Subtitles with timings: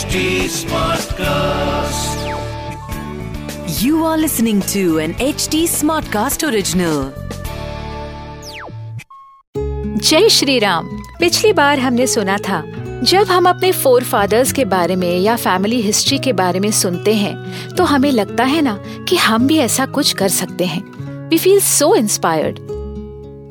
[0.00, 2.20] HD Smartcast.
[3.82, 7.00] You are listening to an HD Smartcast original.
[10.08, 10.88] जय श्री राम
[11.20, 12.62] पिछली बार हमने सुना था,
[13.02, 17.14] जब हम अपने फोर फादर्स के बारे में या फैमिली हिस्ट्री के बारे में सुनते
[17.14, 18.78] हैं तो हमें लगता है ना
[19.08, 20.82] कि हम भी ऐसा कुछ कर सकते हैं
[21.28, 22.58] we feel so inspired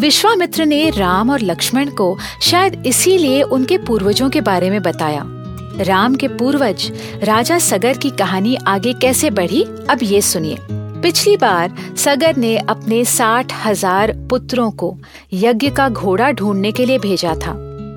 [0.00, 5.34] Vishwamitra ने राम और लक्ष्मण को शायद इसीलिए उनके पूर्वजों के बारे में बताया
[5.80, 6.90] राम के पूर्वज
[7.24, 10.56] राजा सगर की कहानी आगे कैसे बढ़ी, अब ये सुनिए।
[11.02, 14.96] पिछली बार सगर ने अपने साठ हज़ार पुत्रों को
[15.32, 17.54] यज्ञ का घोड़ा ढूँढने के लिए भेजा था।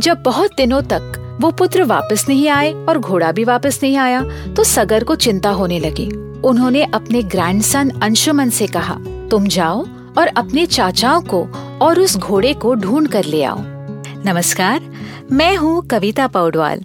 [0.00, 4.22] जब बहुत दिनों तक वो पुत्र वापस नहीं आए और घोड़ा भी वापस नहीं आया
[4.56, 6.08] तो सगर को चिंता होने लगी।
[6.44, 8.98] उन्होंने अपने ग्रैंडसन अंशुमन से कहा,
[9.30, 9.84] तुम जाओ
[10.18, 11.46] और अपने चाचाओं को
[11.82, 13.58] और उस घोड़े को ढूंढ कर ले आओ।
[14.26, 14.80] नमस्कार,
[15.32, 16.84] मैं हूँ कविता पौडवाल।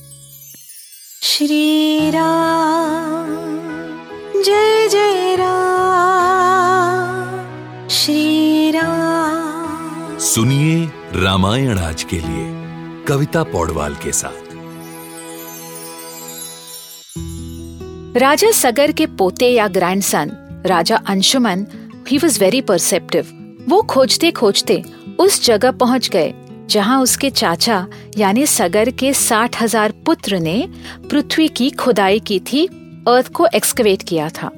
[1.23, 3.27] श्री राम
[4.41, 7.27] जय जय राम
[7.87, 12.45] श्री राम। सुनिए रामायण आज के लिए
[13.03, 14.49] कविता पौडवाल के साथ।
[18.17, 20.31] राजा सगर के पोते या ग्रैंडसन
[20.65, 21.65] राजा अंशुमन
[22.07, 23.25] ही वॉज़ वेरी परसेप्टिव
[23.69, 24.83] वो खोजते खोजते
[25.19, 26.33] उस जगह पहुँच गए।
[26.69, 27.85] जहाँ उसके चाचा,
[28.17, 30.67] यानी सगर के साठ हज़ार पुत्र ने
[31.09, 32.65] पृथ्वी की खुदाई की थी,
[33.07, 34.51] अर्थ को एक्सकवेट किया था।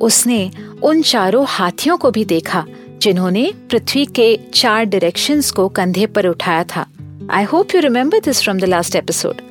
[0.00, 0.50] उसने
[0.82, 2.64] उन चारों हाथियों को भी देखा,
[3.02, 6.86] जिन्होंने पृथ्वी के चार डायरेक्शंस को कंधे पर उठाया था।
[7.30, 9.42] I hope you remember this from the last episode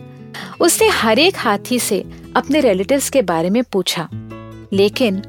[0.62, 2.04] उसने हर एक हाथी से
[2.36, 4.08] अपने रिलेटिव्स के बारे में पूछा,
[4.74, 5.22] लेकिन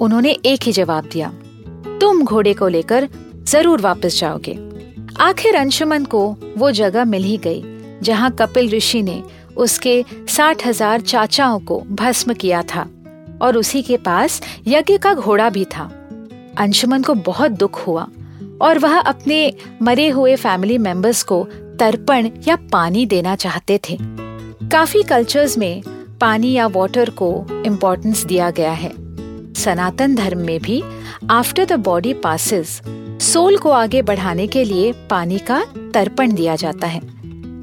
[0.00, 1.28] उन्होंने एक ही जवाब दिया,
[2.00, 3.08] तुम घोड़े को लेकर
[3.44, 4.56] ज़रूर वापस जाओगे।
[5.22, 6.20] आखिर अंशुमन को
[6.56, 7.62] वो जगह मिल ही गई,
[8.02, 9.22] जहाँ कपिल ऋषि ने
[9.56, 12.82] उसके साठ हज़ार चाचाओं को भस्म किया था
[13.42, 15.84] और उसी के पास यज्ञ का घोड़ा भी था।
[16.58, 18.06] अंशुमन को बहुत दुख हुआ
[18.62, 21.42] और वह अपने मरे हुए फैमिली मेंबर्स को
[21.78, 23.96] तर्पण या पानी देना चाहते थे।
[24.68, 25.82] काफ़ी कल्चर्स में
[26.20, 27.30] पानी या वाटर को
[27.66, 28.90] इम्पोर्टेंस दिया गया है।
[29.54, 30.82] सनातन धर्म में भी
[31.30, 32.80] after the body passes
[33.22, 35.60] soul को आगे बढ़ाने के लिए पानी का
[35.94, 37.00] तर्पण दिया जाता है।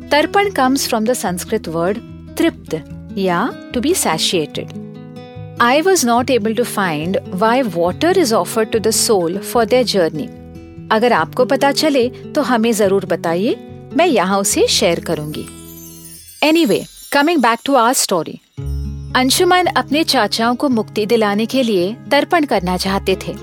[0.10, 1.98] Tarpan comes from the Sanskrit word
[2.38, 2.76] tript,
[3.18, 4.78] या to be satiated
[5.62, 9.84] I was not able to find why water is offered to the soul for their
[9.86, 10.28] journey.
[10.92, 13.56] अगर आपको पता चले तो हमें ज़रूर बताइए,
[13.94, 15.46] मैं यहाँ उसे शेयर करूँगी।
[16.66, 16.84] Anyway
[17.14, 18.40] coming back to our story
[19.16, 23.36] Anshuman अपने चाचाओं को मुक्ति दिलाने के लिए तर्पण करना चाहते थे।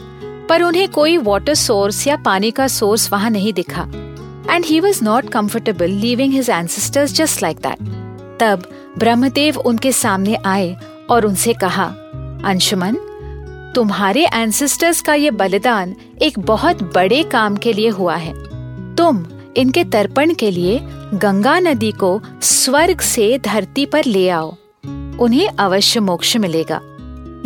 [0.48, 3.82] पर उन्हें कोई वाटर सोर्स या पानी का सोर्स वहाँ नहीं दिखा।
[4.50, 7.78] And he was not comfortable leaving his ancestors just like that
[8.40, 10.76] तब ब्रह्मदेव उनके सामने आए
[11.10, 11.84] और उनसे कहा,
[12.44, 12.96] अंशुमन,
[13.74, 18.34] तुम्हारे एंसेस्टर्स का ये बलिदान एक बहुत बड़े काम के लिए हुआ है।
[18.96, 19.24] तुम
[19.56, 20.80] इनके तर्पण के लिए
[21.14, 24.50] गंगा नदी को स्वर्ग से धरती पर ले आओ।
[25.20, 26.80] उन्हें अवश्य मोक्ष मिलेगा।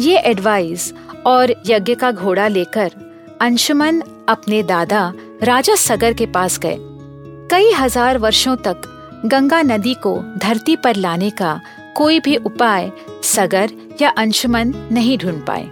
[0.00, 0.92] ये एडवाइस
[1.26, 2.92] और यज्ञ का घोड़ा लेकर
[3.40, 6.76] अंशुमन अपने दादा, राजा सगर के पास गए।
[7.50, 8.82] कई हज़ार वर्षों तक
[9.24, 11.60] गंगा नदी को धरती पर लाने का
[11.96, 12.90] कोई भी उपाय
[13.24, 13.70] सगर
[14.02, 15.68] या अंशुमन नहीं ढूंढ पाए।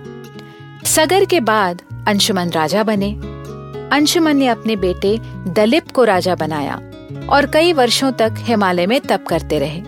[0.86, 3.10] सगर के बाद अंशुमन राजा बने।
[3.92, 5.16] अंशुमन ने अपने बेटे
[5.48, 6.74] दलिप को राजा बनाया
[7.28, 9.82] और कई वर्षों तक हिमालय में तप करते रहे।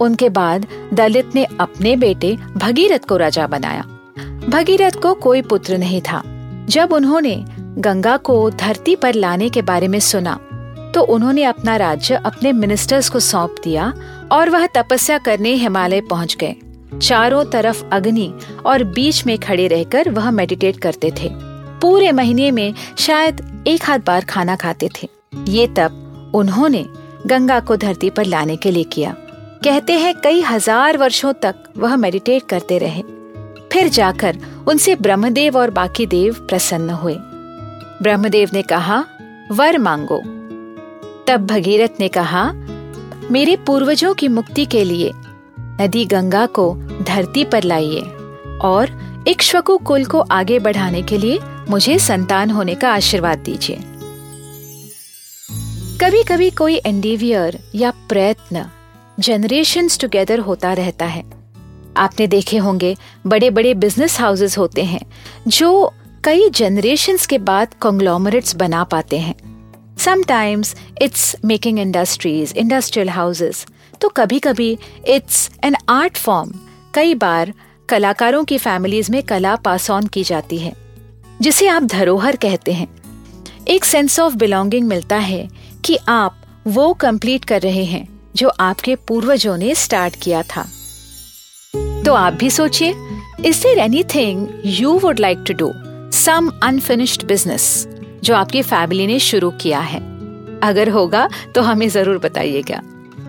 [0.00, 3.84] उनके बाद दलित ने अपने बेटे भगीरथ को राजा बनाया।
[4.48, 6.22] भगीरथ को कोई पुत्र नहीं था।
[6.68, 7.34] जब उन्होंने
[7.78, 10.38] गंगा को धरती पर लाने के बारे में सुना
[10.94, 13.92] तो उन्होंने अपना राज्य अपने मिनिस्टर्स को सौंप दिया
[14.32, 16.54] और वह तपस्या करने हिमालय पहुँच गए।
[16.98, 18.32] चारों तरफ़ अग्नि
[18.66, 21.30] और बीच में खड़े रहकर वह मेडिटेट करते थे।
[21.82, 25.08] पूरे महीने में शायद एक हाथ बार खाना खाते थे।
[25.48, 26.84] ये तब उन्होंने
[27.26, 29.14] गंगा को धरती पर लाने के लिए किया।
[29.64, 33.02] कहते हैं कई हज़ार वर्षों तक वह मेडिटेट करते रहे।
[33.72, 37.16] फिर जाकर उनसे ब्रह्मदेव और बाकी देव प्रसन्न हुए।
[38.02, 39.04] ब्रह्मदेव ने कहा,
[39.52, 40.22] वर मांगो।
[41.26, 42.52] तब भगीरथ ने कहा,
[43.30, 45.12] मेरे पूर्वजों की मुक्ति के लिए
[45.60, 48.00] नदी गंगा को धरती पर लाइए
[48.62, 53.78] और इक्ष्वकु कुल को आगे बढ़ाने के लिए मुझे संतान होने का आशीर्वाद दीजिए।
[56.00, 58.66] कभी कभी कोई एंडेवियर या प्रयत्न
[59.20, 61.35] जनरेशन टुगेदर होता रहता है।
[61.96, 62.96] आपने देखे होंगे
[63.26, 65.00] बड़े बड़े बिज़नेस हाउसेस होते हैं,
[65.48, 65.92] जो
[66.24, 69.34] कई जनरेशन के बाद कॉन्ग्लोमरेट्स बना पाते हैं।
[69.98, 73.66] Sometimes it's making industries industrial houses
[74.00, 74.78] तो कभी कभी
[75.08, 76.52] इट्स एन आर्ट फॉर्म
[76.94, 77.52] कई बार
[77.88, 80.72] कलाकारों की फैमिलीज़ में कला पास ऑन की जाती है,
[81.40, 82.88] जिसे आप धरोहर कहते हैं।
[83.68, 85.48] एक सेंस ऑफ़ बिलोंगिंग मिलता है
[85.84, 90.66] कि आप वो कंप्लीट कर रहे हैं, जो आपके पूर्वजों ने स्टार्ट किया था।
[92.06, 92.94] तो आप भी सोचिए
[93.44, 95.72] is there anything you would like to do
[96.12, 97.64] some unfinished business
[98.24, 99.98] जो आपकी फैमिली ने शुरू किया है।
[100.60, 102.80] अगर होगा तो हमें ज़रूर बताइएगा।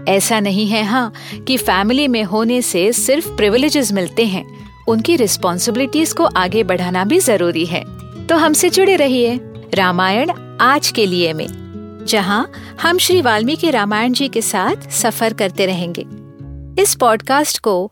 [0.08, 1.12] ऐसा नहीं है हाँ
[1.48, 4.46] कि फैमिली में होने से सिर्फ़ प्रिविलेजेस मिलते हैं।
[4.88, 7.84] उनकी रिस्पॉन्सिबिलिटीज को आगे बढ़ाना भी ज़रूरी है।
[8.28, 9.40] तो हमसे जुड़े रहिए
[9.74, 10.32] रामायण
[10.62, 11.48] आज के लिए में,
[12.08, 12.52] जहाँ
[12.82, 16.06] हम श्री वाल्मीकि रामायण जी के साथ सफ़र करते रहेंगे।
[16.82, 17.92] इस पॉडकास्ट को